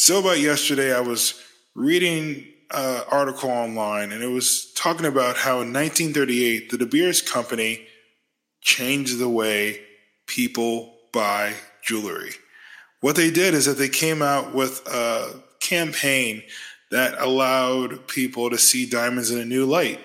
[0.00, 1.42] So about yesterday, I was
[1.74, 7.20] reading an article online, and it was talking about how in 1938 the De Beers
[7.20, 7.84] Company
[8.60, 9.80] changed the way
[10.28, 12.30] people buy jewelry.
[13.00, 16.44] What they did is that they came out with a campaign
[16.92, 19.98] that allowed people to see diamonds in a new light.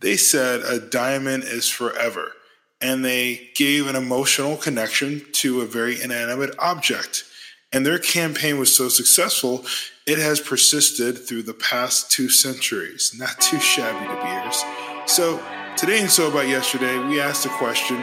[0.00, 2.32] They said a diamond is forever,
[2.80, 7.22] and they gave an emotional connection to a very inanimate object.
[7.72, 9.64] And their campaign was so successful,
[10.06, 13.12] it has persisted through the past two centuries.
[13.14, 14.64] Not too shabby De Beers.
[15.06, 15.42] So,
[15.76, 17.98] today and So About Yesterday, we asked the question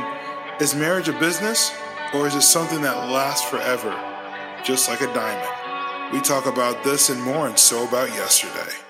[0.60, 1.72] Is marriage a business,
[2.14, 3.92] or is it something that lasts forever,
[4.64, 6.14] just like a diamond?
[6.14, 8.85] We talk about this and more in So About Yesterday.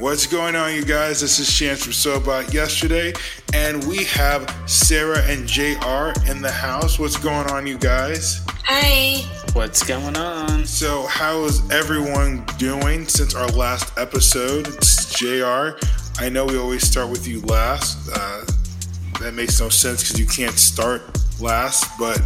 [0.00, 1.20] What's going on, you guys?
[1.20, 3.12] This is Chance from So About Yesterday,
[3.52, 6.98] and we have Sarah and JR in the house.
[6.98, 8.40] What's going on, you guys?
[8.64, 9.20] Hi.
[9.52, 10.64] What's going on?
[10.64, 14.68] So, how is everyone doing since our last episode?
[14.68, 15.76] It's JR.
[16.18, 18.08] I know we always start with you last.
[18.10, 18.46] Uh,
[19.20, 21.02] that makes no sense because you can't start
[21.42, 21.84] last.
[21.98, 22.22] But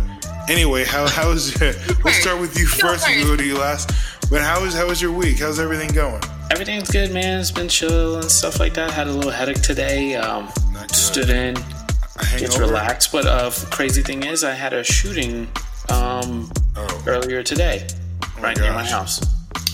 [0.49, 1.77] anyway, how how is it?
[2.05, 3.09] We'll start with you first.
[3.09, 3.91] and go to you last.
[4.31, 5.41] But how is how was your week?
[5.41, 6.23] How's everything going?
[6.55, 7.41] Everything's good, man.
[7.41, 8.93] It's been chill and stuff like that.
[8.93, 10.15] Had a little headache today.
[10.15, 10.49] Um,
[10.93, 13.11] stood in, A just relaxed.
[13.11, 15.49] But uh, crazy thing is, I had a shooting
[15.89, 17.89] um, Oh, earlier today,
[18.37, 19.21] my right near my house.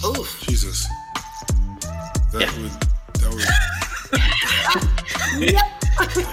[0.06, 0.42] Oof.
[0.48, 0.88] Jesus.
[2.32, 2.62] That Yeah.
[2.62, 2.72] would
[3.20, 3.30] that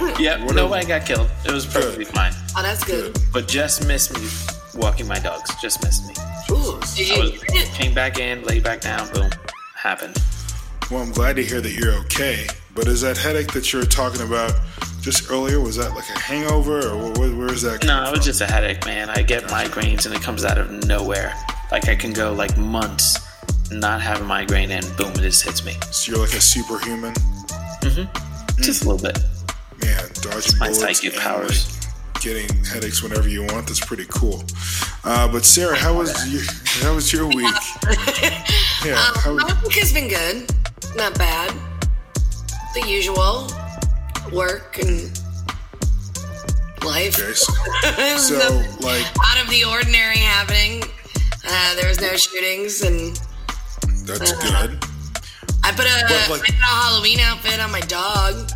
[0.07, 1.29] would Yeah, What nobody got killed.
[1.43, 2.31] It was perfectly fine.
[2.55, 3.17] Oh, that's good.
[3.33, 4.25] But just missed me
[4.79, 5.51] walking my dogs.
[5.61, 6.13] Just missed me.
[6.55, 6.79] Ooh.
[6.95, 9.29] Did I was came back in, laid back down, boom,
[9.75, 10.17] happened.
[10.89, 12.47] Well, I'm glad to hear that you're okay.
[12.73, 14.53] But is that headache that you were talking about
[15.01, 15.59] just earlier?
[15.59, 17.83] Was that like a hangover, or where, where is that?
[17.85, 18.21] No, it was from?
[18.25, 19.09] just a headache, man.
[19.09, 21.33] I get migraines and it comes out of nowhere.
[21.71, 23.17] Like I can go like months
[23.71, 25.73] not have a migraine and boom, it just hits me.
[25.91, 27.13] So you're like a superhuman,
[27.81, 28.61] Mm-hmm.
[28.61, 29.19] Just a little bit.
[29.83, 30.03] man.
[30.21, 31.77] Dodging my bullets psychic and, powers.
[32.13, 33.67] like, getting headaches whenever you want.
[33.67, 34.43] That's pretty cool.
[35.03, 36.41] Uh, but Sarah, how was your
[36.83, 37.53] how was your week?
[38.85, 40.49] Yeah, how, My week has been good.
[40.97, 41.53] Not bad.
[42.73, 43.47] The usual.
[44.33, 45.09] Work and
[46.83, 47.17] life.
[47.17, 47.33] okay,
[48.17, 50.83] so, so like out of the ordinary happening.
[51.49, 53.15] Uh, there was no shootings, and
[54.05, 54.83] that's good.
[55.63, 58.49] I put a, like- I put a Halloween outfit on my dog.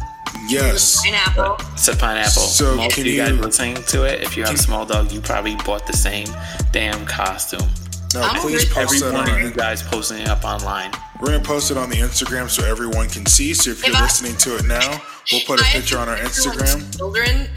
[0.49, 1.01] Yes.
[1.05, 1.55] Pineapple.
[1.73, 2.41] It's a pineapple.
[2.41, 4.85] So Most can of you guys you- listening to it, if you have a small
[4.85, 6.27] dog, you probably bought the same
[6.73, 7.69] damn costume.
[8.13, 10.91] No, I'm please post Every that one on of you guys posting it up online.
[11.19, 13.53] We're gonna post it on the Instagram so everyone can see.
[13.53, 15.01] So if you're I- listening to it now,
[15.31, 16.97] we'll put a I picture on our Instagram.
[16.97, 17.47] Children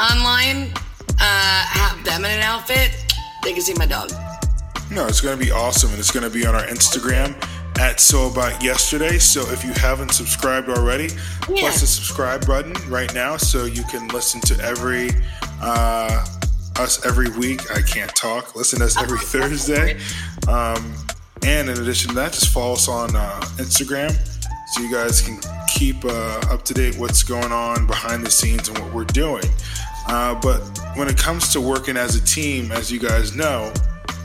[0.00, 0.72] online
[1.20, 2.90] uh, have them in an outfit.
[3.42, 4.10] They can see my dog.
[4.90, 7.34] No, it's gonna be awesome, and it's gonna be on our Instagram
[7.78, 9.18] at So About Yesterday.
[9.18, 11.10] So if you haven't subscribed already,
[11.48, 11.62] Yeah.
[11.62, 15.10] press the subscribe button right now so you can listen to every
[15.62, 16.24] uh,
[16.78, 17.70] us every week.
[17.70, 18.56] I can't talk.
[18.56, 19.98] Listen to us every Thursday.
[20.48, 20.94] Um,
[21.44, 24.16] and in addition to that, just follow us on uh, Instagram
[24.68, 28.68] so you guys can keep uh, up to date what's going on behind the scenes
[28.68, 29.44] and what we're doing.
[30.08, 30.60] Uh, but
[30.96, 33.72] when it comes to working as a team, as you guys know,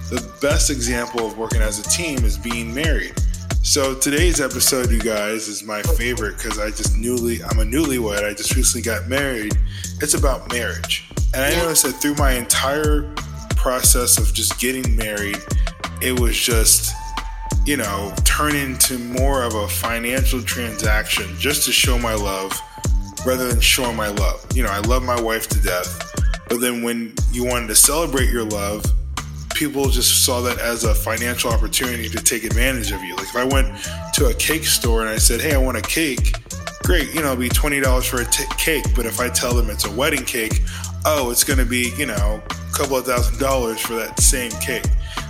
[0.09, 3.13] the best example of working as a team is being married.
[3.61, 8.23] So today's episode, you guys, is my favorite because I just newly, I'm a newlywed.
[8.23, 9.57] I just recently got married.
[10.01, 11.07] It's about marriage.
[11.33, 11.63] And I Yeah.
[11.63, 13.03] noticed that through my entire
[13.55, 15.37] process of just getting married,
[16.01, 16.91] it was just,
[17.65, 22.59] you know, turn into more of a financial transaction just to show my love
[23.25, 24.43] rather than showing my love.
[24.55, 26.05] You know, I love my wife to death.
[26.47, 28.83] But then when you wanted to celebrate your love,
[29.59, 33.13] people just saw that as a financial opportunity to take advantage of you.
[33.17, 33.67] Like if I went
[34.13, 36.33] to a cake store and I said, "Hey, I want a cake,"
[36.85, 38.85] great, you know, it'll be twenty dollars for a t- cake.
[38.95, 40.61] But if I tell them it's a wedding cake,
[41.03, 44.51] oh, it's going to be you know a couple of thousand dollars for that same
[44.61, 44.85] cake.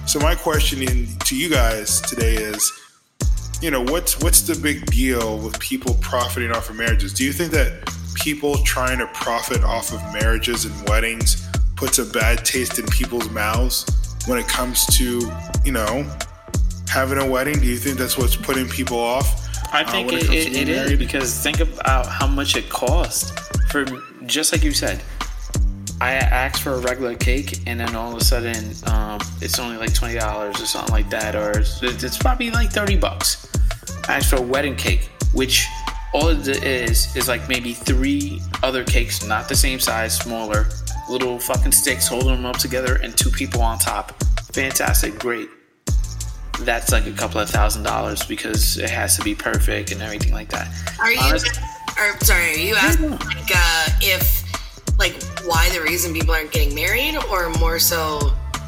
[0.05, 2.71] So my question in, to you guys today is,
[3.63, 7.15] you know, what's what's the big deal with people profiting off of marriages?
[7.15, 12.05] Do you think that people trying to profit off of marriages and weddings puts a
[12.05, 13.98] bad taste in people's mouths
[14.29, 15.27] when it comes to,
[15.65, 16.05] you know,
[16.87, 17.59] having a wedding?
[17.59, 19.47] Do you think that's what's putting people off?
[19.73, 23.31] I uh, think when it, it, it is because think about how much it costs
[23.71, 23.85] for
[24.25, 25.01] just like you said.
[26.01, 29.75] I asked for a regular cake, and then all of a sudden, um, it's only
[29.75, 33.47] like twenty dollars or something like that, or it's, it's probably like thirty bucks.
[34.07, 35.67] I asked for a wedding cake, which
[36.13, 40.67] all it is is like maybe three other cakes, not the same size, smaller,
[41.09, 44.21] little fucking sticks holding them up together, and two people on top.
[44.53, 45.49] Fantastic, great.
[46.61, 50.33] That's like a couple of thousand dollars because it has to be perfect and everything
[50.33, 50.67] like that.
[50.99, 51.19] Are you?
[51.21, 51.59] Honest-
[51.97, 54.43] or sorry, are you asking like uh, if
[54.97, 58.19] like why the reason people aren't getting married, or more so,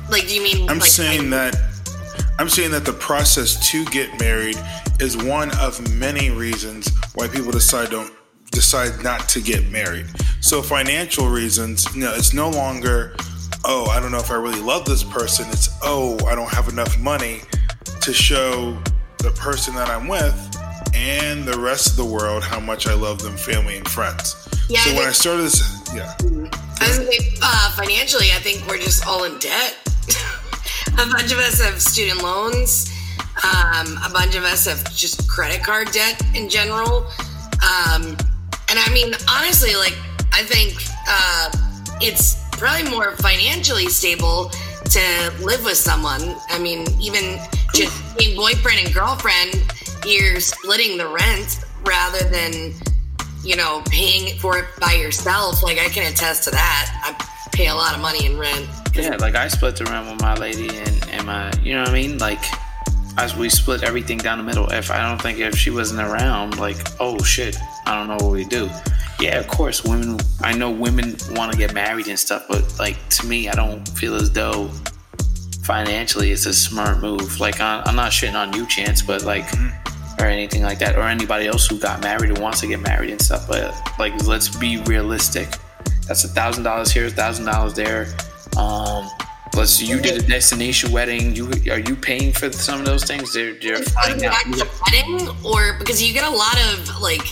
[0.10, 0.70] like do you mean?
[0.70, 1.56] I'm like, saying that
[2.40, 4.58] I'm saying that the process to get married
[5.00, 8.12] is one of many reasons why people decide don't
[8.52, 10.06] decide not to get married.
[10.42, 13.16] So financial reasons, you know, it's no longer,
[13.66, 15.48] oh, I don't know if I really love this person.
[15.50, 17.42] It's oh, I don't have enough money
[18.02, 18.78] to show
[19.18, 20.36] the person that I'm with
[20.94, 24.36] and the rest of the world how much I love them, family and friends.
[24.70, 26.16] Yeah, so I when I started this, yeah.
[26.80, 29.78] I uh, financially, I think we're just all in debt.
[30.94, 32.92] a bunch of us have student loans.
[33.44, 37.08] Um, a bunch of us have just credit card debt in general.
[37.62, 38.18] Um,
[38.72, 39.96] and I mean, honestly, like,
[40.34, 41.52] I think uh,
[42.02, 44.50] it's probably more financially stable
[44.86, 46.36] to live with someone.
[46.50, 47.38] I mean, even
[47.76, 49.62] just being boyfriend and girlfriend,
[50.06, 52.74] you're splitting the rent rather than
[53.44, 56.92] you know, paying for it by yourself, like I can attest to that.
[57.04, 58.68] I pay a lot of money in rent.
[58.94, 61.90] Yeah, like I split the rent with my lady and, and my, you know what
[61.90, 62.18] I mean?
[62.18, 62.44] Like,
[63.18, 64.70] as we split everything down the middle.
[64.72, 67.58] If I don't think if she wasn't around, like, oh shit,
[67.92, 68.70] I don't know what we do.
[69.20, 70.18] Yeah, of course, women.
[70.40, 73.86] I know women want to get married and stuff, but like to me, I don't
[73.90, 74.72] feel as though
[75.64, 77.42] financially it's a smart move.
[77.42, 79.46] Like, I, I'm not shitting on you, Chance, but like,
[80.20, 83.10] or anything like that, or anybody else who got married or wants to get married
[83.10, 83.46] and stuff.
[83.46, 85.50] But like, let's be realistic.
[86.08, 88.08] That's a thousand dollars here, a thousand dollars there.
[88.58, 89.10] Um,
[89.54, 89.82] let's.
[89.82, 91.36] You did a destination wedding.
[91.36, 93.34] You are you paying for some of those things?
[93.34, 94.32] They're they're flying out.
[94.32, 94.48] Back
[94.88, 97.28] wedding, or because you get a lot of like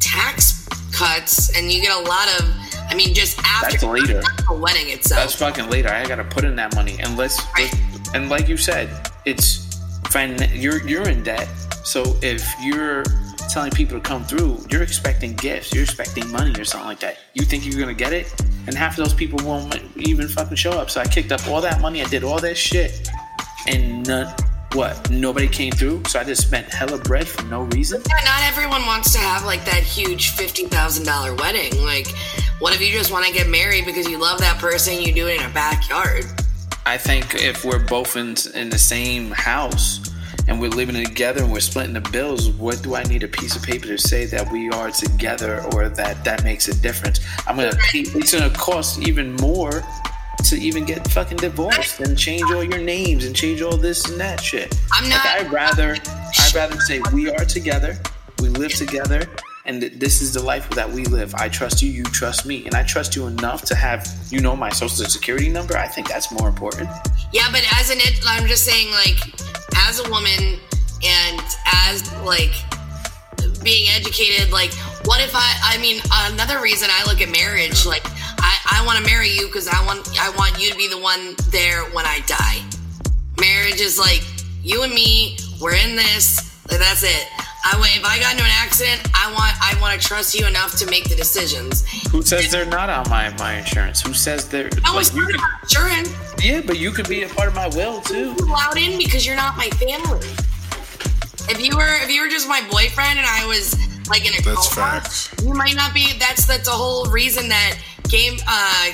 [0.00, 2.46] tax cuts, and you get a lot of.
[2.90, 4.20] I mean, just after That's later.
[4.48, 5.20] the wedding itself.
[5.20, 5.88] That's fucking later.
[5.90, 7.40] I gotta put in that money, and let's.
[7.54, 7.72] Right.
[8.14, 8.88] And like you said,
[9.24, 9.78] it's
[10.10, 11.48] fin- You're you're in debt.
[11.84, 13.04] So if you're
[13.48, 15.72] telling people to come through, you're expecting gifts.
[15.72, 17.18] You're expecting money or something like that.
[17.34, 18.32] You think you're gonna get it,
[18.66, 20.90] and half of those people won't even fucking show up.
[20.90, 22.02] So I kicked up all that money.
[22.02, 23.08] I did all that shit,
[23.68, 24.34] and none.
[24.72, 25.10] What?
[25.10, 26.04] Nobody came through.
[26.06, 28.02] So I just spent hella bread for no reason.
[28.08, 31.84] Yeah, not everyone wants to have like that huge fifty thousand dollar wedding.
[31.84, 32.06] Like,
[32.60, 35.00] what if you just want to get married because you love that person?
[35.00, 36.24] You do it in a backyard.
[36.86, 40.08] I think if we're both in in the same house
[40.46, 43.56] and we're living together and we're splitting the bills, what do I need a piece
[43.56, 47.18] of paper to say that we are together or that that makes a difference?
[47.44, 49.82] I'm gonna it's gonna cost even more
[50.44, 54.18] to even get fucking divorced and change all your names and change all this and
[54.20, 54.74] that shit.
[54.92, 55.96] I'm not- Like, I'd rather
[56.38, 57.98] I'd rather say we are together,
[58.40, 59.28] we live together.
[59.66, 61.34] And th- this is the life that we live.
[61.34, 64.56] I trust you, you trust me, and I trust you enough to have you know
[64.56, 65.76] my social security number.
[65.76, 66.88] I think that's more important.
[67.32, 69.18] Yeah, but as an it, I'm just saying, like,
[69.88, 70.58] as a woman
[71.04, 71.42] and
[71.86, 72.52] as like
[73.62, 74.72] being educated, like,
[75.04, 75.54] what if I?
[75.62, 76.00] I mean,
[76.32, 78.02] another reason I look at marriage, like,
[78.80, 80.98] I, I want to marry you because I want I want you to be the
[80.98, 82.62] one there when I die.
[83.38, 84.24] Marriage is like
[84.62, 85.36] you and me.
[85.60, 86.56] We're in this.
[86.70, 87.26] Like, that's it.
[87.62, 90.46] I wa- if I got into an accident, I want I want to trust you
[90.46, 91.86] enough to make the decisions.
[92.08, 94.00] Who says they're not on my, my insurance?
[94.00, 96.44] Who says they're I was like part of could, my insurance.
[96.44, 98.34] Yeah, but you could be a part of my will too.
[98.40, 100.26] allowed in because you're not my family.
[101.52, 103.76] If you were if you were just my boyfriend and I was
[104.08, 106.18] like in a That's co-op, you might not be.
[106.18, 107.76] That's that's a whole reason that
[108.10, 108.92] gay uh,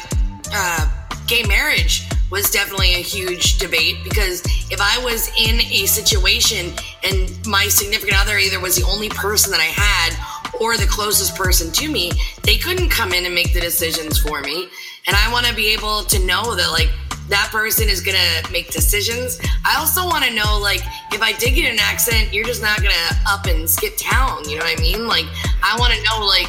[0.52, 0.88] uh,
[1.26, 6.72] gay marriage was definitely a huge debate because if I was in a situation
[7.04, 10.16] and my significant other either was the only person that I had
[10.60, 12.10] or the closest person to me,
[12.42, 14.68] they couldn't come in and make the decisions for me.
[15.06, 16.90] And I want to be able to know that like
[17.28, 19.40] that person is gonna make decisions.
[19.64, 20.80] I also want to know, like,
[21.12, 22.94] if I did get an accident, you're just not gonna
[23.26, 24.48] up and skip town.
[24.48, 25.08] You know what I mean?
[25.08, 25.26] Like,
[25.62, 26.48] I want to know, like,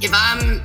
[0.00, 0.62] if I'm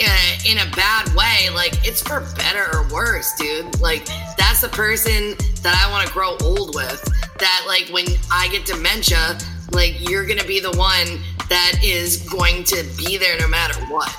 [0.00, 3.80] uh, in a bad way, like, it's for better or worse, dude.
[3.80, 7.02] Like, that's the person that I want to grow old with.
[7.38, 9.38] That, like, when I get dementia,
[9.72, 14.14] like, you're gonna be the one that is going to be there no matter what.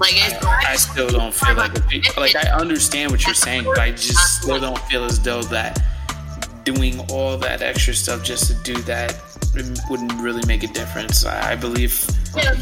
[0.00, 3.78] Like, it's I still don't feel like you, like I understand what you're saying, but
[3.78, 5.80] I just still don't feel as though that
[6.64, 9.14] doing all that extra stuff just to do that
[9.88, 11.24] wouldn't really make a difference.
[11.24, 12.06] I, I believe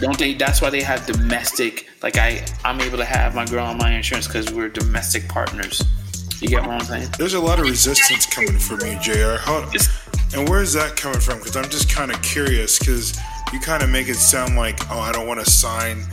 [0.01, 0.35] don't they?
[0.35, 1.89] That's why they have domestic.
[2.03, 5.83] Like I, I'm able to have my girl on my insurance because we're domestic partners.
[6.41, 7.09] You get what I'm saying?
[7.19, 9.37] There's a lot of resistance coming from you, Jr.
[9.41, 9.75] Hold on.
[10.35, 11.39] And where's that coming from?
[11.39, 12.79] Because I'm just kind of curious.
[12.79, 13.19] Because
[13.53, 16.05] you kind of make it sound like, oh, I don't want to sign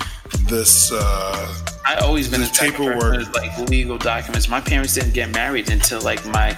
[0.41, 0.91] this.
[0.91, 1.55] Uh,
[1.86, 3.36] I always been a this type of person paperwork.
[3.36, 4.48] like legal documents.
[4.48, 6.57] My parents didn't get married until like my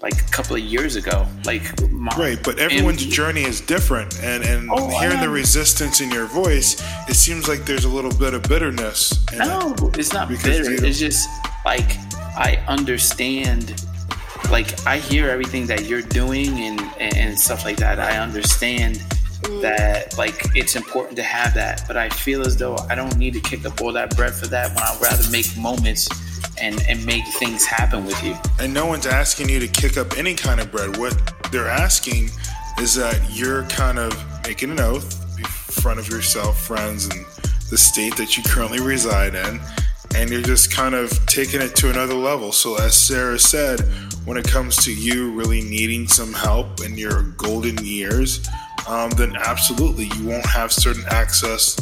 [0.00, 1.26] like a couple of years ago.
[1.44, 5.28] Like my, Right, but everyone's and- journey is different, and and Oh, I hearing the
[5.28, 9.24] resistance in your voice, it seems like there's a little bit of bitterness.
[9.34, 9.98] No, it.
[9.98, 10.84] it's not Because bitter.
[10.84, 11.28] It's just
[11.64, 11.96] like
[12.36, 13.82] I understand.
[14.50, 17.98] Like I hear everything that you're doing and and stuff like that.
[17.98, 19.62] I understand mm.
[19.62, 23.32] that like it's important to have that, but I feel as though I don't need
[23.32, 26.08] to kick up all that bread for that when I'd rather make moments
[26.60, 28.36] and and make things happen with you.
[28.60, 30.96] And no one's asking you to kick up any kind of bread.
[30.96, 31.16] What
[31.52, 32.30] they're asking
[32.78, 34.12] is that you're kind of
[34.46, 37.24] making an oath in front of yourself, friends, and
[37.70, 39.60] the state that you currently reside in,
[40.14, 42.52] and you're just kind of taking it to another level.
[42.52, 43.80] So, as Sarah said,
[44.24, 48.46] when it comes to you really needing some help in your golden years,
[48.88, 51.76] um, then absolutely you won't have certain access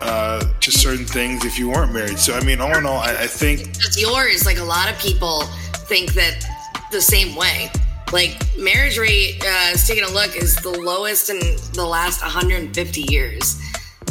[0.00, 2.18] uh, to certain things if you weren't married.
[2.18, 4.44] So, I mean, all in all, I, I think yours.
[4.46, 5.42] Like a lot of people
[5.88, 6.44] think that
[6.90, 7.70] the same way.
[8.12, 11.38] Like marriage rate, uh, is taking a look, is the lowest in
[11.72, 13.60] the last 150 years.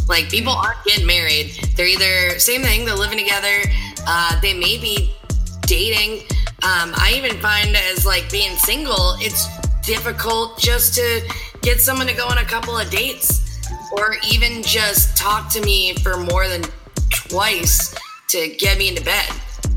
[0.08, 1.58] Like people aren't getting married.
[1.76, 2.86] They're either same thing.
[2.86, 3.62] They're living together.
[4.06, 5.12] Uh, they may be
[5.62, 6.22] dating.
[6.64, 9.48] Um, I even find as like being single, it's
[9.86, 11.22] difficult just to
[11.62, 13.45] get someone to go on a couple of dates,
[13.92, 16.64] or even just talk to me for more than
[17.12, 17.94] twice
[18.30, 19.30] to get me into bed.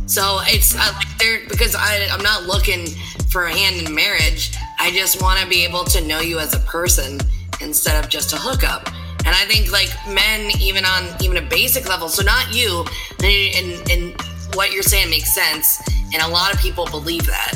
[0.07, 2.87] So it's like there because I, I'm not looking
[3.31, 4.57] for a hand in marriage.
[4.81, 7.21] I just want to be able to know you as a person
[7.61, 8.88] instead of just a hookup.
[9.27, 12.85] And I think like men, even on even a basic level, so not you,
[13.23, 14.21] and, and
[14.55, 15.83] what you're saying makes sense,
[16.15, 17.53] and a lot of people believe that.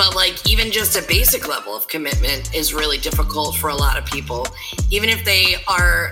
[0.00, 3.98] But like even just a basic level of commitment is really difficult for a lot
[3.98, 4.46] of people,
[4.90, 6.08] even if they are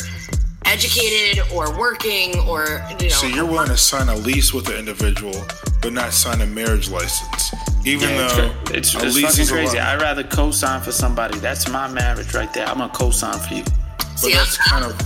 [0.66, 3.14] educated or working or you know.
[3.14, 5.42] So you're willing to sign a lease with the individual,
[5.80, 7.50] but not sign a marriage license,
[7.86, 9.78] even Yeah, though it's, a it's, it's lease fucking is a lot- crazy.
[9.78, 11.38] I'd rather co-sign for somebody.
[11.38, 12.66] That's my marriage right there.
[12.66, 13.64] I'm gonna co-sign for you.
[13.64, 15.00] But See, that's I'm, kind of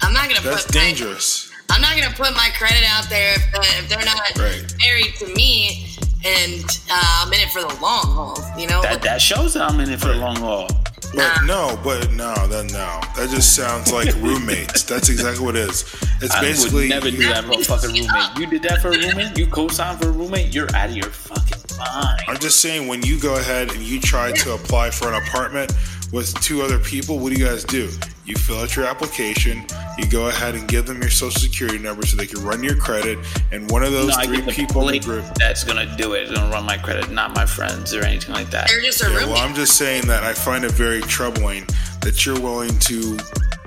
[0.00, 1.50] I'm not gonna that's put my- dangerous.
[1.70, 4.64] I'm not gonna put my credit out there if, uh, if they're not Right.
[4.80, 5.83] married to me,
[6.24, 8.38] and uh, I'm in it for the long haul.
[8.58, 10.68] You know, That that shows that I'm in it for the long haul.
[11.14, 13.00] But no, but no, then no.
[13.16, 14.82] That just sounds like roommates.
[14.82, 15.82] That's exactly what it is.
[16.20, 18.38] It's I basically would never do that for a fucking roommate.
[18.38, 19.38] You did that for a roommate?
[19.38, 20.52] You co-signed for a roommate?
[20.54, 22.22] You're out of your fucking mind.
[22.26, 25.72] I'm just saying when you go ahead and you try to apply for an apartment
[26.14, 27.90] with two other people, what do you guys do?
[28.24, 29.66] You fill out your application,
[29.98, 32.76] you go ahead and give them your social security number so they can run your
[32.76, 33.18] credit,
[33.50, 35.24] and one of those No, three the people in the group.
[35.34, 36.22] that's gonna do it.
[36.22, 38.68] It's gonna run my credit, not my friends or anything like that.
[38.68, 39.28] they're just a Yeah, roommate.
[39.30, 41.66] well, I'm just saying that I find it very troubling
[42.02, 43.18] that you're willing to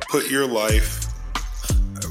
[0.09, 1.05] put your life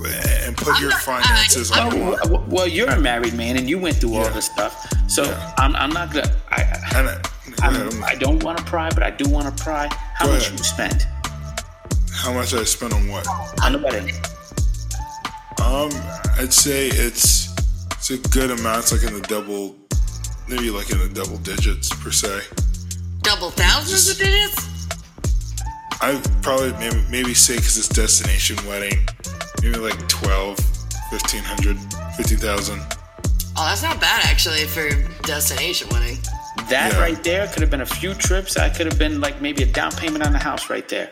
[0.04, 3.56] and put I'm your not- finances I- on the well, well, you're a married man
[3.56, 4.86] and you went through all this stuff.
[5.08, 5.54] So Yeah.
[5.58, 6.30] I'm, I'm not gonna.
[6.50, 7.08] I, I, go
[7.62, 9.88] I'm, I'm- I don't want to pry, but I do want to pry.
[10.14, 10.58] How Go much ahead.
[10.58, 11.06] you spend
[12.22, 13.26] how much I spend on what?
[13.62, 14.08] on the wedding?
[15.62, 15.90] Um,
[16.38, 17.54] I'd say it's
[17.92, 18.80] it's a good amount.
[18.84, 19.76] It's like in the double,
[20.48, 22.40] maybe like in the double digits per se.
[23.22, 24.86] Double thousands of digits.
[26.00, 29.06] I probably maybe, maybe say because it's destination wedding,
[29.70, 30.58] maybe like 12,
[31.10, 31.76] 1500,
[32.16, 32.80] 50,000.
[33.58, 34.88] Oh, that's not bad actually for
[35.22, 36.18] destination wedding.
[36.68, 37.00] That Yeah.
[37.00, 38.56] right there could have been a few trips.
[38.56, 41.10] I could have been like maybe a down payment on the house right there.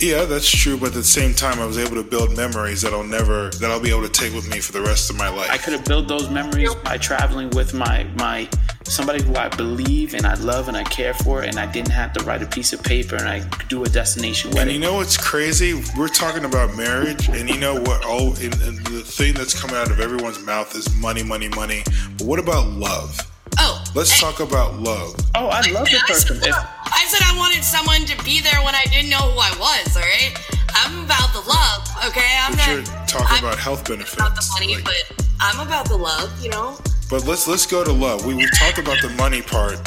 [0.00, 0.76] Yeah, that's true.
[0.76, 3.70] But at the same time, I was able to build memories that I'll never, that
[3.70, 5.50] I'll be able to take with me for the rest of my life.
[5.50, 8.48] I could have built those memories by traveling with my my
[8.82, 12.12] somebody who I believe and I love and I care for, and I didn't have
[12.14, 14.62] to write a piece of paper and I do a destination wedding.
[14.62, 15.82] And you know what's crazy?
[15.96, 18.02] We're talking about marriage, and you know what?
[18.04, 21.82] Oh, and, and the thing that's coming out of everyone's mouth is money, money, money.
[22.18, 23.18] But what about love?
[23.58, 25.14] Oh, Let's hey, talk about love.
[25.36, 26.38] oh, I love the person.
[26.42, 26.56] If,
[26.94, 29.96] I said I wanted someone to be there when I didn't know who I was.
[29.96, 30.32] All right,
[30.74, 31.82] I'm about the love.
[32.06, 32.68] Okay, I'm But not.
[32.68, 34.14] you're talking I'm about health benefits.
[34.14, 36.30] about the money, like- but I'm about the love.
[36.42, 36.78] You know.
[37.10, 38.24] But let's let's go to love.
[38.24, 39.78] We we talked about the money part,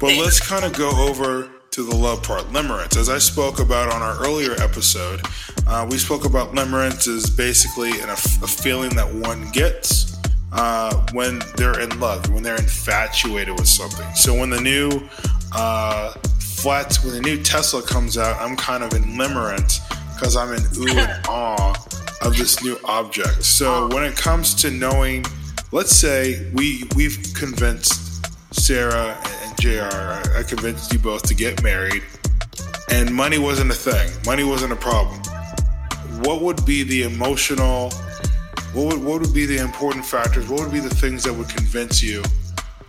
[0.00, 2.42] but let's kind of go over to the love part.
[2.52, 5.20] Limerence, as I spoke about on our earlier episode,
[5.66, 10.16] uh, we spoke about limerence is basically an, a, a feeling that one gets
[10.52, 14.06] uh, when they're in love, when they're infatuated with something.
[14.14, 14.90] So when the new
[15.52, 16.12] uh,
[16.66, 19.78] flat, when the new Tesla comes out, I'm kind of in limerence
[20.14, 21.72] because I'm in ooh and awe
[22.22, 23.44] of this new object.
[23.44, 25.24] So when it comes to knowing
[25.70, 31.62] let's say we we've convinced Sarah and JR, I, I convinced you both to get
[31.62, 32.02] married.
[32.90, 35.20] and money wasn't a thing, money wasn't a problem,
[36.24, 37.90] what would be the emotional,
[38.72, 40.48] what would, what would be the important factors?
[40.48, 42.24] What would be the things that would convince you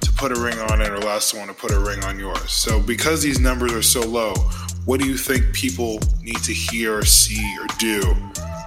[0.02, 2.52] to put a ring on it or allow someone to put a ring on yours?
[2.52, 4.34] So, because these numbers are so low,
[4.86, 8.02] what do you think people need to hear or see or do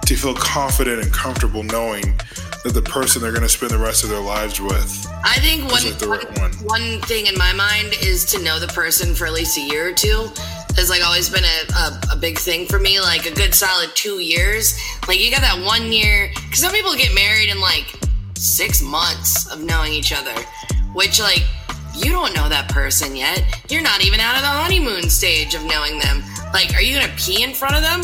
[0.05, 2.19] to feel confident and comfortable knowing
[2.63, 5.07] that the person they're going to spend the rest of their lives with?
[5.23, 6.91] I think one, like the right one, one.
[6.91, 9.89] one thing in my mind is to know the person for at least a year
[9.89, 10.29] or two.
[10.75, 13.89] Has like always been a, a, a big thing for me, like a good solid
[13.93, 14.79] two years.
[15.07, 17.93] Like you got that one year, because some people get married in like
[18.35, 20.33] six months of knowing each other,
[20.93, 21.43] which like
[21.95, 23.43] you don't know that person yet.
[23.69, 26.23] You're not even out of the honeymoon stage of knowing them.
[26.53, 28.01] Like, are you gonna pee in front of them?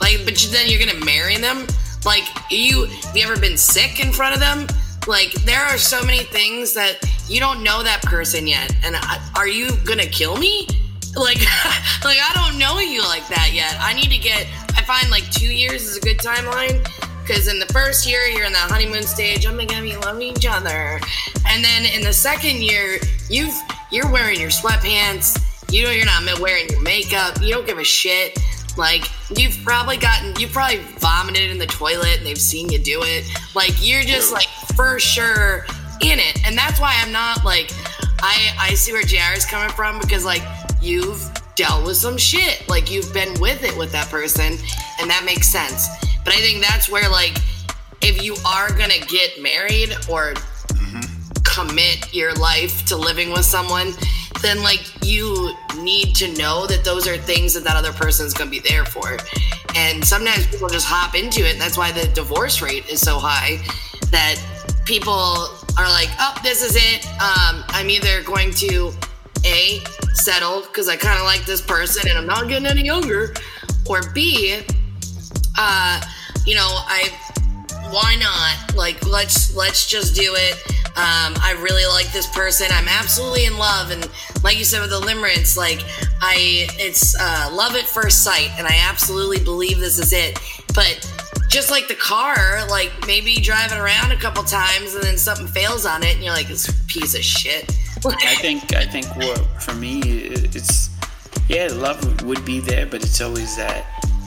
[0.00, 1.66] Like, but then you're gonna marry them?
[2.04, 4.66] Like, you have you ever been sick in front of them?
[5.06, 8.74] Like, there are so many things that you don't know that person yet.
[8.84, 10.68] And I, are you gonna kill me?
[11.16, 11.38] Like,
[12.04, 13.76] like I don't know you like that yet.
[13.80, 14.46] I need to get.
[14.76, 16.86] I find like two years is a good timeline
[17.26, 19.46] because in the first year you're in that honeymoon stage.
[19.46, 21.00] Oh my god, we love each other,
[21.46, 23.54] and then in the second year you've
[23.90, 25.40] you're wearing your sweatpants.
[25.72, 27.40] You know you're not wearing your makeup.
[27.40, 28.38] You don't give a shit.
[28.76, 33.00] Like you've probably gotten, you probably vomited in the toilet and they've seen you do
[33.02, 33.24] it.
[33.54, 35.64] Like you're just like for sure
[36.02, 37.70] in it, and that's why I'm not like
[38.20, 40.42] I I see where JR is coming from because like
[40.82, 44.58] you've dealt with some shit, like you've been with it with that person,
[45.00, 45.88] and that makes sense.
[46.24, 47.36] But I think that's where like
[48.02, 50.34] if you are gonna get married or
[51.54, 53.92] commit your life to living with someone,
[54.42, 58.50] then like you need to know that those are things that that other person's gonna
[58.50, 59.16] be there for.
[59.76, 63.18] And sometimes people just hop into it, and that's why the divorce rate is so
[63.18, 63.58] high.
[64.10, 64.36] That
[64.84, 67.06] people are like, "Oh, this is it.
[67.20, 68.92] Um, I'm either going to
[69.44, 69.82] a
[70.14, 73.34] settle because I kind of like this person and I'm not getting any younger,
[73.86, 74.62] or b,
[75.58, 76.00] uh,
[76.46, 77.10] you know, I
[77.90, 78.74] why not?
[78.74, 80.54] Like, let's let's just do it.
[80.96, 82.68] Um, I really like this person.
[82.70, 84.08] I'm absolutely in love, and
[84.44, 85.80] like you said with the limerence, like
[86.20, 90.38] I, it's uh, love at first sight, and I absolutely believe this is it.
[90.74, 91.00] But
[91.48, 95.84] just like the car, like maybe driving around a couple times and then something fails
[95.86, 97.70] on it, and you're like, this piece of shit.
[98.06, 100.90] I think I think what for me it's
[101.48, 103.84] yeah, love would be there, but it's always that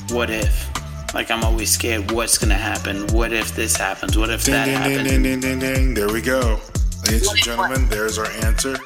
[0.10, 0.77] what if.
[1.18, 2.12] Like I'm always scared.
[2.12, 3.08] What's gonna happen?
[3.08, 4.16] What if this happens?
[4.16, 5.10] What if Ding, that ding, ding, happens?
[5.10, 5.94] ding, ding, ding, ding.
[5.96, 6.60] There we go.
[7.08, 8.78] Ladies and gentlemen, there's our answer.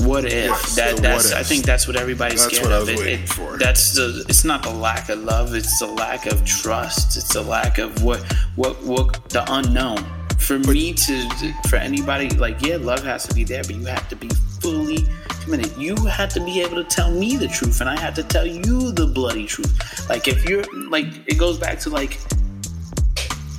[0.00, 0.32] What if?
[0.50, 2.80] Yes, that the that's what I think that's what everybody's That's scared what I of.
[2.82, 3.56] was It- waiting it- for.
[3.56, 4.22] That's the.
[4.28, 5.54] It's not the lack of love.
[5.54, 7.16] It's the lack of trust.
[7.16, 8.20] It's the lack of what
[8.56, 10.04] what what the unknown.
[10.42, 14.08] For me to for anybody like yeah, love has to be there, but you have
[14.08, 14.28] to be
[14.60, 15.06] fully
[15.42, 15.76] committed.
[15.78, 18.44] You have to be able to tell me the truth, and I have to tell
[18.46, 20.08] you the bloody truth.
[20.08, 22.18] Like if you're like, it goes back to like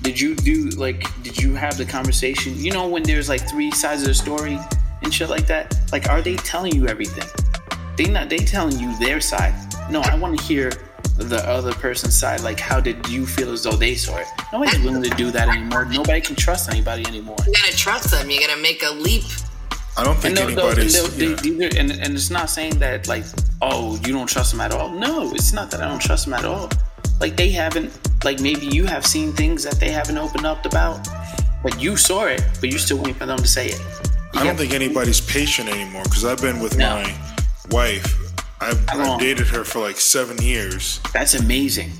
[0.03, 3.71] did you do like did you have the conversation you know when there's like three
[3.71, 4.59] sides of the story
[5.01, 7.23] and shit like that like are they telling you everything
[7.95, 9.55] they not they telling you their side
[9.89, 10.69] no i want to hear
[11.17, 14.79] the other person's side like how did you feel as though they saw it nobody's
[14.81, 18.29] willing to do that anymore nobody can trust anybody anymore You gotta trust them.
[18.29, 19.23] You gotta make a leap.
[19.95, 20.93] I don't think and, they'll- they'll- and, anybody's.
[21.17, 21.67] they'll- they, yeah.
[21.67, 23.23] these are- and, and it's not saying that like
[23.61, 26.33] oh you don't trust them at all no it's not that i don't trust them
[26.33, 26.67] at all
[27.21, 27.91] like they haven't
[28.23, 31.07] like maybe you have seen things that they haven't opened up about
[31.61, 33.79] but you saw it but you're still waiting for them to say it
[34.33, 36.95] You I don't think anybody's patient anymore because I've been with No.
[37.03, 37.15] my
[37.69, 38.17] wife.
[38.61, 41.91] I've, I've dated her for like seven years, that's amazing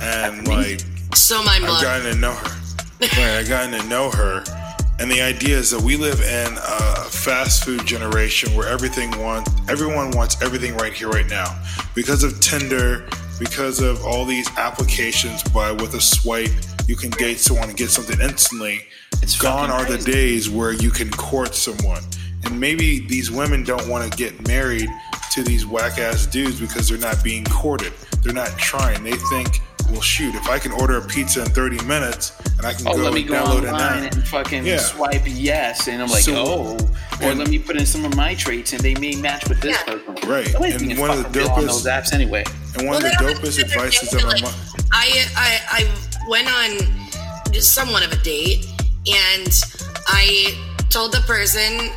[0.00, 1.82] and That's like So mind I've blowing.
[1.82, 2.60] gotten to know her.
[3.00, 4.44] right, I've gotten to know her,
[4.98, 9.48] and the idea is that we live in a fast food generation where everything want
[9.70, 11.46] everyone wants everything right here, right now,
[11.94, 13.06] because of Tinder,
[13.38, 15.42] because of all these applications.
[15.42, 16.50] By with a swipe,
[16.86, 18.86] you can date someone and get something instantly.
[19.22, 22.02] It's gone fucking are the days where you can court someone,
[22.44, 24.88] and maybe these women don't want to get married
[25.32, 27.92] to these whack ass dudes because they're not being courted.
[28.22, 29.02] They're not trying.
[29.02, 32.72] They think, well, shoot, if I can order a pizza in 30 minutes and I
[32.72, 34.12] can oh go let me go download an online app.
[34.14, 34.78] and fucking Yeah.
[34.78, 36.78] swipe yes and i'm like So- oh
[37.20, 39.60] or and- let me put in some of my traits and they may match with
[39.60, 39.94] this Yeah.
[39.94, 42.44] person Right, Nobody's and one of the fucking on dopest- those apps anyway
[42.76, 44.52] And one Well, of the that- dopest that's advices that my mom.
[44.92, 48.66] I, I I went on just somewhat of a date,
[49.06, 49.60] and
[50.08, 50.54] I
[50.94, 51.90] told the person,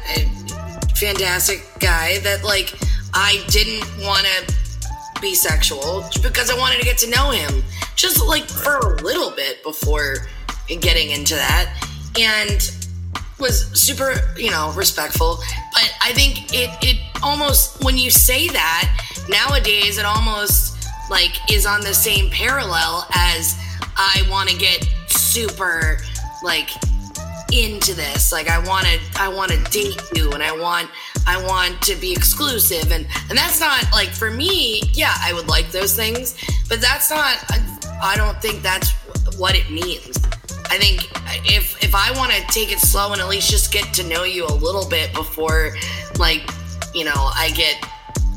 [0.95, 2.73] fantastic guy, that like
[3.13, 7.63] I didn't want to be sexual because I wanted to get to know him,
[7.95, 10.25] just like for a little bit before
[10.81, 11.71] getting into that,
[12.19, 12.71] and
[13.39, 15.37] was super, you know, respectful.
[15.73, 21.67] But I think it it almost when you say that, nowadays it almost like is
[21.67, 23.55] on the same parallel as
[23.95, 25.99] I want to get super
[26.41, 26.71] like
[27.51, 28.31] into this.
[28.31, 30.89] Like I want to I want to date you and I want
[31.25, 35.47] I want to be exclusive and and that's not like for me, yeah, I would
[35.47, 36.35] like those things,
[36.69, 37.37] but that's not
[38.01, 38.91] I don't think that's
[39.37, 40.17] what it means.
[40.69, 41.07] I think
[41.49, 44.23] if if I want to take it slow and at least just get to know
[44.23, 45.71] you a little bit before
[46.19, 46.49] like,
[46.93, 47.75] you know, I get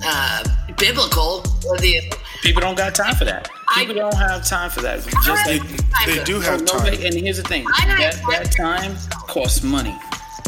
[0.05, 0.45] uh
[0.79, 2.01] biblical with you.
[2.43, 3.51] People don't got time for that.
[3.77, 5.07] People don't have time for that.
[5.25, 5.59] Just They,
[6.07, 6.93] they do have time.
[6.95, 8.97] and here's the thing: that, that time
[9.29, 9.97] costs money.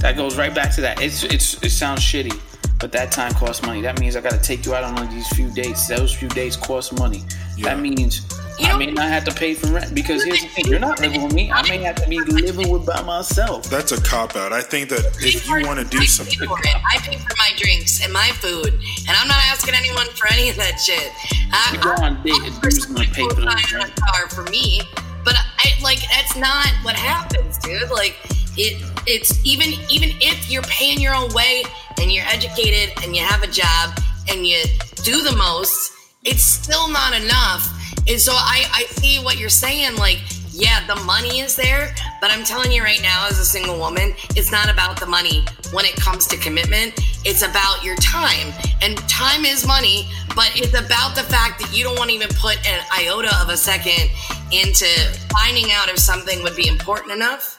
[0.00, 1.00] That goes right back to that.
[1.00, 2.36] It's it's it sounds shitty,
[2.80, 3.80] but that time costs money.
[3.80, 5.86] That means I got to take you out on these few dates.
[5.86, 7.22] Those few dates cost money.
[7.56, 7.74] Yeah.
[7.74, 8.22] That means
[8.58, 11.00] You I may not have to pay for rent because here's the thing: you're not
[11.00, 11.50] living with me.
[11.50, 13.64] I may have to be living with by myself.
[13.64, 14.52] That's a cop out.
[14.52, 16.66] I think that if you want to do something, for it.
[16.66, 20.50] I pay for my drinks and my food, and I'm not asking anyone for any
[20.50, 21.10] of that shit.
[21.52, 24.82] I, You go on a date, a dude's gonna pay for those Car for me,
[25.24, 27.90] but I like that's not what happens, dude.
[27.90, 28.16] Like
[28.56, 31.64] it, it's even even if you're paying your own way
[32.00, 34.62] and you're educated and you have a job and you
[34.96, 35.92] do the most,
[36.24, 37.78] it's still not enough.
[38.08, 40.20] And so I I see what you're saying, like.
[40.54, 44.14] Yeah, the money is there, but I'm telling you right now, as a single woman,
[44.36, 46.92] it's not about the money when it comes to commitment.
[47.24, 48.52] It's about your time.
[48.82, 52.28] And time is money, but it's about the fact that you don't want to even
[52.36, 54.10] put an iota of a second
[54.52, 54.84] into
[55.32, 57.58] finding out if something would be important enough.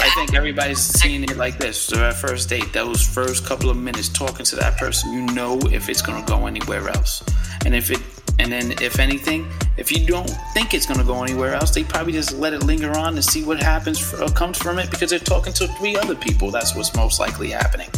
[0.00, 1.78] I think everybody's seeing it like this.
[1.78, 5.58] So at first date, those first couple of minutes talking to that person, you know
[5.70, 7.22] if it's gonna go anywhere else.
[7.66, 8.00] And if it
[8.46, 12.12] and then if anything, if you don't think it's gonna go anywhere else, they probably
[12.12, 14.88] just let it linger on and see what happens for, or uh, comes from it
[14.88, 16.52] because they're talking to three other people.
[16.52, 17.88] That's what's most likely happening.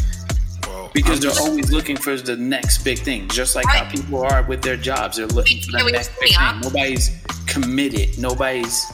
[0.66, 3.90] well, Because I'm they're just- always looking for the next big thing, just like how
[3.90, 5.18] people are with their jobs.
[5.18, 6.60] They're looking for the we next big thing.
[6.62, 7.10] Nobody's
[7.46, 8.18] committed.
[8.18, 8.86] Nobody's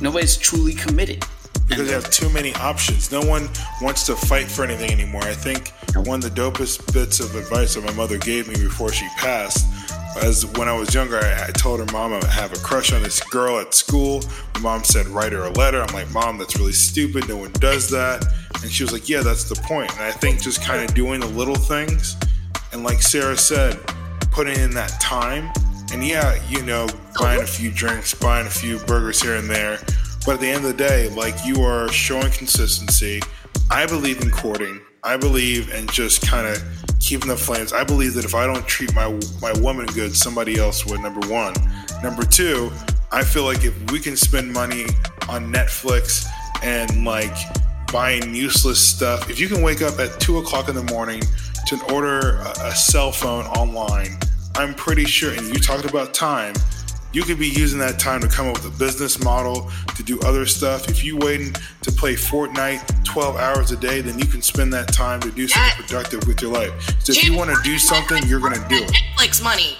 [0.00, 1.22] nobody's truly committed.
[1.68, 3.12] because they have too many options.
[3.12, 3.48] No one
[3.82, 5.22] wants to fight for anything anymore.
[5.22, 5.72] I think
[6.06, 9.66] one of the dopest bits of advice that my mother gave me before she passed
[10.16, 13.02] was when I was younger, I, I told her mom I have a crush on
[13.02, 14.22] this girl at school.
[14.54, 15.82] My mom said, write her a letter.
[15.82, 17.28] I'm like, Mom, that's really stupid.
[17.28, 18.24] No one does that.
[18.62, 19.90] And she was like, Yeah, that's the point.
[19.92, 22.16] And I think just kind of doing the little things
[22.72, 23.78] and like Sarah said,
[24.30, 25.50] putting in that time.
[25.92, 26.86] And yeah, you know,
[27.18, 29.78] buying a few drinks, buying a few burgers here and there.
[30.24, 33.20] But at the end of the day, like you are showing consistency.
[33.70, 34.80] I believe in courting.
[35.02, 36.62] I believe in just kind of
[37.00, 37.72] keeping the flames.
[37.72, 41.00] I believe that if I don't treat my my woman good, somebody else would.
[41.00, 41.54] Number one.
[42.02, 42.70] Number two,
[43.10, 44.86] I feel like if we can spend money
[45.28, 46.26] on Netflix
[46.62, 47.36] and like
[47.92, 51.22] buying useless stuff, if you can wake up at two o'clock in the morning
[51.66, 54.18] to order a, a cell phone online,
[54.54, 55.32] I'm pretty sure.
[55.32, 56.54] And you talked about time
[57.12, 60.20] you could be using that time to come up with a business model to do
[60.20, 60.88] other stuff.
[60.88, 64.92] If you waiting to play Fortnite 12 hours a day, then you can spend that
[64.92, 65.88] time to do something Yes.
[65.90, 66.72] productive with your life.
[67.00, 68.90] So if you want to do something, you're going to do it.
[69.18, 69.76] Netflix money.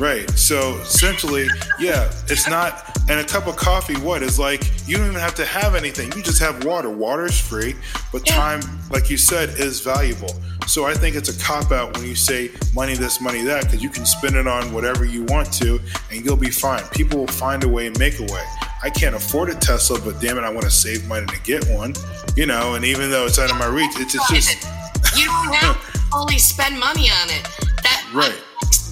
[0.00, 0.28] Right.
[0.30, 1.46] So essentially,
[1.78, 2.96] yeah, it's not.
[3.10, 4.62] And a cup of coffee, what is like?
[4.88, 6.10] You don't even have to have anything.
[6.16, 6.88] You just have water.
[6.88, 7.76] Water is free,
[8.10, 8.34] but Yeah.
[8.36, 8.60] time,
[8.90, 10.34] like you said, is valuable.
[10.66, 13.82] So I think it's a cop out when you say money this, money that, because
[13.82, 15.78] you can spend it on whatever you want to,
[16.10, 16.82] and you'll be fine.
[16.92, 18.44] People will find a way and make a way.
[18.82, 21.68] I can't afford a Tesla, but damn it, I want to save money to get
[21.68, 21.92] one.
[22.36, 24.66] You know, and even though it's out of my reach, it's, it's just
[25.18, 27.46] you don't have to fully spend money on it.
[27.82, 28.38] That Right.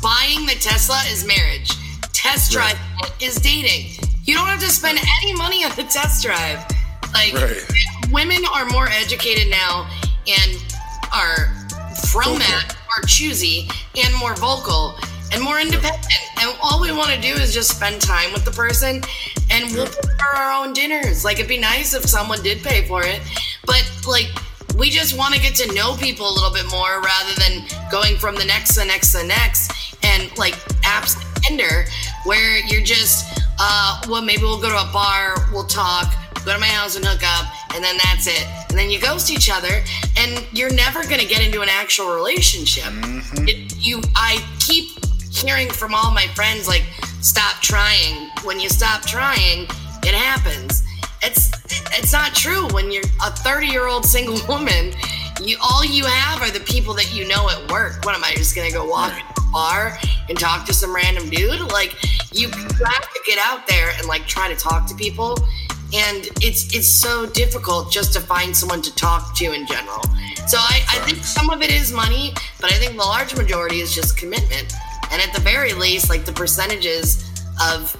[0.03, 1.71] Buying the Tesla is marriage.
[2.13, 2.77] Test Right.
[2.77, 3.97] drive it is dating.
[4.25, 6.59] You don't have to spend any money on the test drive.
[7.15, 8.11] Like Right.
[8.11, 9.89] women are more educated now
[10.27, 10.59] and
[11.13, 11.55] are
[12.11, 13.69] from that are choosy
[14.03, 14.99] and more vocal
[15.33, 16.07] and more independent.
[16.41, 19.03] And all we want to do is just spend time with the person
[19.51, 21.25] and we'll for our own dinners.
[21.25, 23.21] Like it'd be nice if someone did pay for it.
[23.65, 24.29] But like
[24.77, 28.17] we just want to get to know people a little bit more rather than going
[28.17, 31.85] from the next to the next to the next and like apps like Tinder
[32.25, 36.13] where you're just uh well maybe we'll go to a bar, we'll talk,
[36.45, 38.47] go to my house and hook up, and then that's it.
[38.71, 39.83] And then you ghost each other
[40.17, 42.93] and you're never gonna get into an actual relationship.
[43.49, 46.85] It, you I keep hearing from all my friends like
[47.21, 48.31] stop trying.
[48.45, 49.67] When you stop trying,
[50.03, 50.85] it happens.
[51.23, 51.51] It's
[51.99, 54.93] it's not true when you're a 30 year old single woman.
[55.43, 58.05] You all you have are the people that you know at work.
[58.05, 59.97] What am I just gonna go walk in a bar
[60.29, 61.61] and talk to some random dude?
[61.71, 61.97] Like
[62.33, 65.39] you have to get out there and like try to talk to people.
[65.95, 70.03] And it's it's so difficult just to find someone to talk to in general.
[70.49, 73.81] So I, I think some of it is money, but I think the large majority
[73.81, 74.73] is just commitment.
[75.11, 77.97] And at the very least, like the percentages of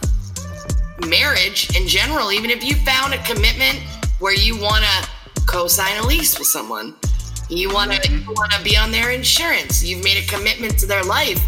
[1.07, 3.79] marriage in general, even if you found a commitment
[4.19, 6.95] where you want to co-sign a lease with someone,
[7.49, 10.87] you want to you want to be on their insurance, you've made a commitment to
[10.87, 11.41] their life.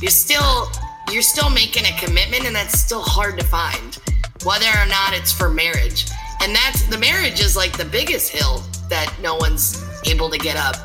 [0.00, 0.70] You're still
[1.10, 3.98] you're still making a commitment, and that's still hard to find,
[4.44, 6.06] whether or not it's for marriage.
[6.42, 10.56] And that's the marriage is like the biggest hill that no one's able to get
[10.56, 10.76] up.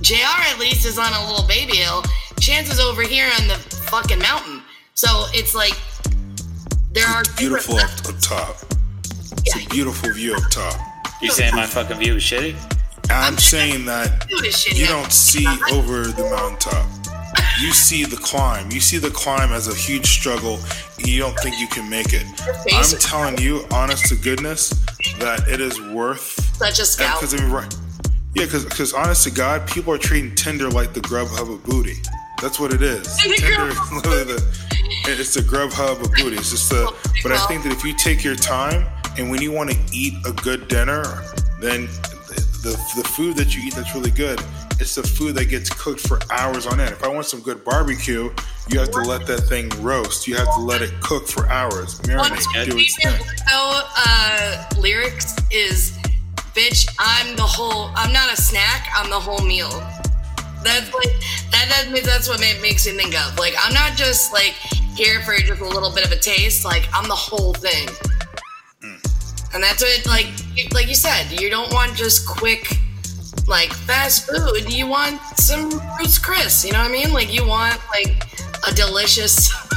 [0.00, 2.02] JR at least is on a little baby hill.
[2.40, 4.62] Chance is over here on the fucking mountain.
[4.94, 5.76] So it's like
[6.92, 8.56] there are Beautiful up, up top.
[9.44, 10.80] It's a beautiful view up top.
[11.20, 12.75] You saying my fucking view is shitty?
[13.10, 14.78] I'm saying that Dude, it's shitty.
[14.78, 16.86] you don't see over the mountaintop.
[17.60, 18.70] You see the climb.
[18.70, 20.58] You see the climb as a huge struggle.
[20.98, 22.24] And you don't think you can make it.
[22.72, 24.70] I'm telling you, honest to goodness,
[25.18, 26.38] that it is worth.
[26.56, 27.20] such a scout.
[27.20, 27.74] Because I mean, right?
[28.34, 31.94] Yeah, because honest to God, people are treating Tinder like the Grubhub of booty.
[32.42, 33.16] That's what it is.
[33.16, 34.44] Tinder, is literally the,
[35.06, 36.36] it's the Grubhub of booty.
[36.36, 36.94] It's just the.
[37.22, 40.14] But I think that if you take your time and when you want to eat
[40.26, 41.22] a good dinner,
[41.60, 41.88] then
[42.66, 44.40] the the food that you eat that's really good.
[44.80, 46.92] It's the food that gets cooked for hours on end.
[46.92, 48.30] If I want some good barbecue,
[48.68, 50.26] you have to let that thing roast.
[50.26, 53.14] You have to let it cook for hours, One marinate, of do its thing.
[53.52, 55.96] Uh, lyrics is,
[56.54, 57.90] "Bitch, I'm the whole.
[57.94, 58.88] I'm not a snack.
[58.94, 59.70] I'm the whole meal."
[60.64, 61.14] That's like
[61.52, 61.86] that.
[61.92, 63.38] that that's what it makes me think of.
[63.38, 64.54] Like I'm not just like
[64.96, 66.64] here for just a little bit of a taste.
[66.64, 67.88] Like I'm the whole thing.
[69.54, 70.26] And that's what like
[70.72, 71.40] like you said.
[71.40, 72.68] You don't want just quick.
[73.46, 76.64] Like fast food, you want some Ruth's Chris.
[76.64, 77.12] You know what I mean?
[77.12, 78.24] Like you want like
[78.68, 79.52] a delicious.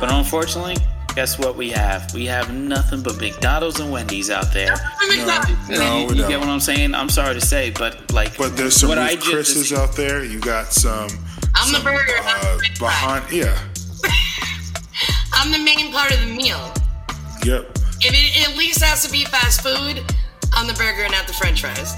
[0.00, 0.76] But unfortunately,
[1.14, 2.12] guess what we have?
[2.14, 4.74] We have nothing but McDonald's and Wendy's out there.
[5.68, 6.28] No, you, we you don't.
[6.28, 6.96] get what I'm saying?
[6.96, 9.94] I'm sorry to say, but like, But there's some what I Ruth just- Chris's out
[9.94, 10.24] there.
[10.24, 11.08] You got some.
[11.54, 13.56] I'm the burger, not the Uh, french behind, yeah,
[15.32, 16.72] I'm the main part of the meal.
[17.44, 17.78] yep.
[18.06, 20.04] It at least has to be fast food,
[20.52, 21.94] I'm the burger, and not the French fries.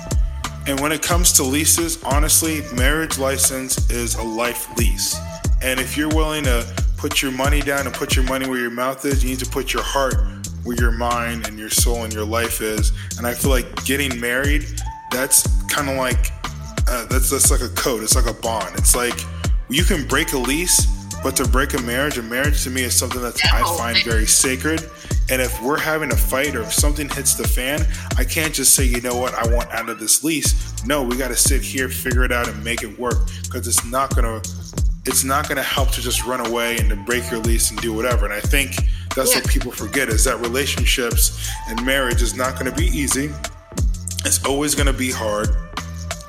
[0.69, 5.19] And when it comes to leases, honestly, marriage license is a life lease.
[5.62, 6.64] And if you're willing to
[6.97, 9.51] put your money down and put your money where your mouth is, you need to
[9.51, 10.14] put your heart
[10.62, 12.92] where your mind and your soul and your life is.
[13.19, 14.64] And I feel like getting married,
[15.11, 16.31] that's kind of like
[16.88, 18.05] uh, that's that's like a code.
[18.05, 18.77] It's like a bond.
[18.77, 19.19] It's like
[19.69, 20.87] you can break a lease,
[21.25, 24.27] but to break a marriage, a marriage to me is something that I find very
[24.27, 24.88] sacred.
[25.29, 27.85] And if we're having a fight or if something hits the fan,
[28.17, 30.85] I can't just say, you know what, I want out of this lease.
[30.87, 33.85] No, we got to sit here, figure it out, and make it work because it's
[33.85, 34.41] not gonna
[35.05, 37.93] it's not gonna help to just run away and to break your lease and do
[37.93, 38.25] whatever.
[38.25, 38.75] And I think
[39.15, 43.31] that's what people forget is that relationships and marriage is not gonna be easy.
[44.25, 45.49] It's always gonna be hard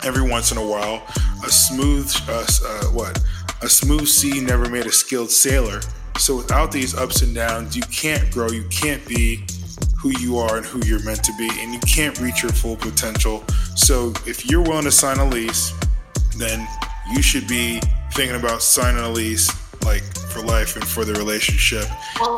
[0.03, 1.03] every once in a while.
[1.43, 3.19] A smooth, uh, uh, what,
[3.63, 5.81] A smooth sea never made a skilled sailor.
[6.17, 8.49] So without these ups and downs, you can't grow.
[8.49, 9.43] You can't be
[9.99, 12.75] who you are and who you're meant to be, and you can't reach your full
[12.75, 13.43] potential.
[13.75, 15.73] So if you're willing to sign a lease,
[16.37, 16.67] then
[17.11, 17.79] you should be
[18.13, 19.49] thinking about signing a lease
[19.83, 21.85] like for life and for the relationship.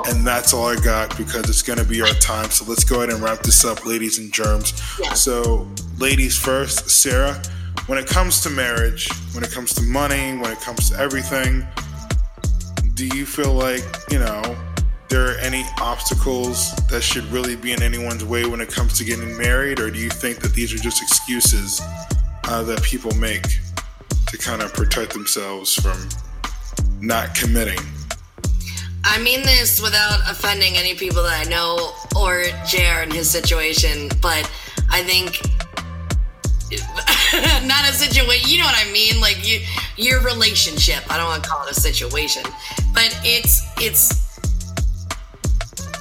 [0.07, 2.51] And that's all I got because it's going to be our time.
[2.51, 4.73] So let's go ahead and wrap this up, ladies and germs.
[4.99, 5.13] Yeah.
[5.13, 7.41] So, ladies first, Sarah,
[7.87, 11.65] when it comes to marriage, when it comes to money, when it comes to everything,
[12.99, 14.57] do you feel like, you know,
[15.07, 19.05] there are any obstacles that should really be in anyone's way when it comes to
[19.05, 21.79] getting married, or do you think that these are just excuses
[22.43, 23.47] uh, that people make
[24.27, 26.09] to kind of protect themselves from
[26.99, 27.79] not committing?
[29.05, 34.09] I mean this without offending any people that I know or JR in his situation,
[34.21, 34.51] but
[34.91, 35.39] I think
[37.63, 38.49] not a situation.
[38.49, 39.21] You know what I mean?
[39.21, 39.59] Like you,
[39.97, 41.03] your relationship.
[41.11, 42.43] I don't want to call it a situation,
[42.93, 44.29] but it's it's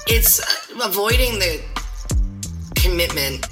[0.06, 0.40] it's
[0.82, 1.62] avoiding the
[2.76, 3.46] commitment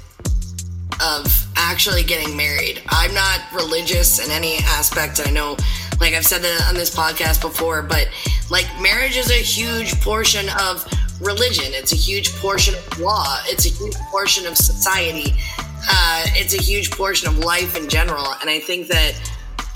[1.01, 2.81] of actually getting married.
[2.89, 5.21] I'm not religious in any aspect.
[5.25, 5.57] I know,
[5.99, 8.09] like I've said that on this podcast before, but
[8.49, 10.85] like marriage is a huge portion of
[11.21, 11.65] religion.
[11.67, 13.39] It's a huge portion of law.
[13.45, 15.35] It's a huge portion of society.
[15.89, 18.25] Uh, it's a huge portion of life in general.
[18.41, 19.13] And I think that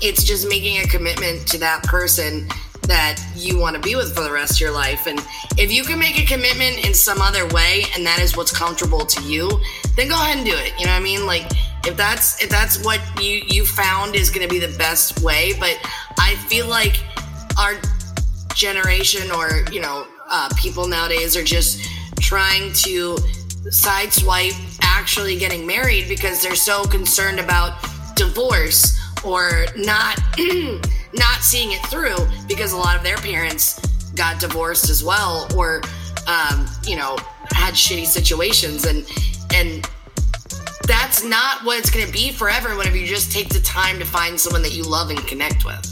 [0.00, 2.48] it's just making a commitment to that person
[2.88, 5.06] that you want to be with for the rest of your life.
[5.06, 5.20] And
[5.56, 9.06] if you can make a commitment in some other way and that is what's comfortable
[9.06, 9.48] to you,
[9.96, 10.72] then go ahead and do it.
[10.78, 11.26] You know what I mean?
[11.26, 11.50] Like
[11.86, 15.52] if that's if that's what you you found is going to be the best way,
[15.58, 15.78] but
[16.18, 17.00] I feel like
[17.58, 17.74] our
[18.54, 21.88] generation or, you know, uh, people nowadays are just
[22.20, 23.16] trying to
[23.68, 27.82] sideswipe actually getting married because they're so concerned about
[28.14, 30.20] divorce or not
[31.14, 33.78] not seeing it through because a lot of their parents
[34.14, 35.80] got divorced as well or
[36.28, 37.16] um, you know
[37.52, 38.84] had shitty situations.
[38.86, 39.06] And
[39.54, 39.88] and
[40.86, 44.04] that's not what it's going to be forever whenever you just take the time to
[44.04, 45.84] find someone that you love and connect with.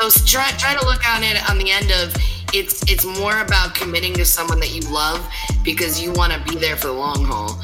[0.00, 2.14] So try, try to look on it on the end of
[2.52, 5.20] it's it's more about committing to someone that you love
[5.64, 7.60] because you want to be there for the long haul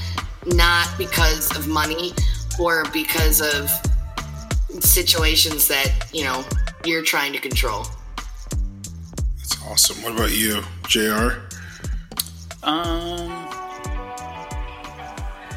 [0.46, 2.12] not because of money
[2.60, 3.70] or because of
[4.82, 6.44] situations that you know
[6.84, 7.86] you're trying to control
[9.38, 10.02] That's awesome.
[10.02, 11.40] What about you, Jr.?
[12.62, 13.48] Um,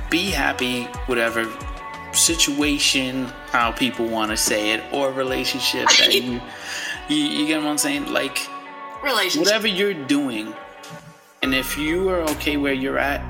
[0.10, 1.52] be happy, whatever
[2.14, 6.42] situation, how people want to say it, or relationship that you,
[7.08, 8.12] you, you get what I'm saying?
[8.12, 8.49] Like,
[9.04, 10.54] relationship whatever you're doing,
[11.42, 13.22] and if you are okay where you're at,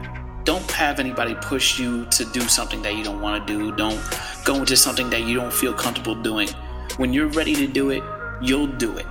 [0.46, 3.76] don't have anybody push you to do something that you don't want to do.
[3.76, 4.00] Don't
[4.46, 6.50] go into something that you don't feel comfortable doing.
[6.98, 8.04] When you're ready to do it,
[8.42, 9.06] you'll do it.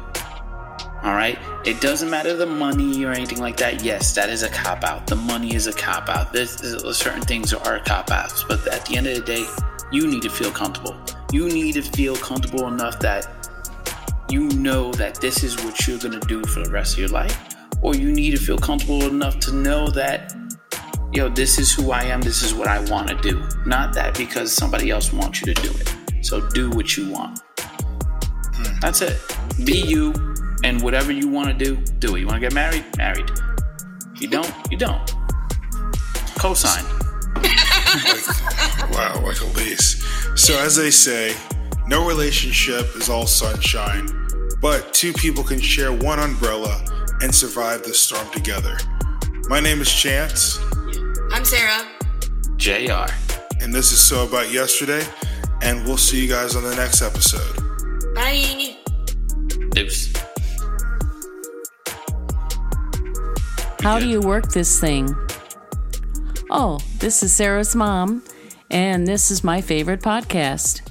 [1.04, 1.38] All right.
[1.64, 3.84] It doesn't matter the money or anything like that.
[3.84, 5.06] Yes, that is a cop out.
[5.06, 6.32] The money is a cop out.
[6.32, 9.46] There's, there's uh, certain things are cop outs, but at the end of the day,
[9.92, 10.96] you need to feel comfortable.
[11.30, 13.37] You need to feel comfortable enough that
[14.30, 17.56] you know that this is what you're gonna do for the rest of your life,
[17.82, 20.34] or you need to feel comfortable enough to know that,
[21.12, 22.20] yo, this is who I am.
[22.20, 23.42] This is what I want to do.
[23.64, 26.24] Not that because somebody else wants you to do it.
[26.24, 27.40] So do what you want.
[27.60, 28.80] Hmm.
[28.80, 29.18] That's it.
[29.64, 30.12] Be you,
[30.64, 32.20] and whatever you want to do, do it.
[32.20, 32.84] You want to get married?
[32.96, 33.30] Married.
[34.20, 34.52] You don't?
[34.70, 35.06] You don't.
[36.36, 36.84] Cosign.
[37.36, 40.04] Like, wow, like a lease.
[40.34, 41.34] So, as they say,
[41.88, 44.06] no relationship is all sunshine,
[44.60, 46.84] but two people can share one umbrella
[47.22, 48.76] and survive the storm together.
[49.48, 50.58] My name is Chance,
[51.30, 51.88] i'm sarah
[52.56, 53.10] Jr.
[53.60, 55.02] and this is So About Yesterday,
[55.62, 57.56] and we'll see you guys on the next episode.
[58.14, 58.76] bye
[59.70, 60.12] Deuce.
[63.80, 65.14] How do you work this thing?
[66.50, 68.22] Oh, this is Sarah's mom,
[68.70, 70.87] and this is my favorite podcast.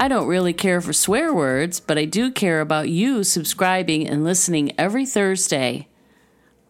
[0.00, 4.24] I don't really care for swear words, but I do care about you subscribing and
[4.24, 5.88] listening every Thursday.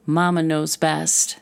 [0.04, 1.38] Mama knows best.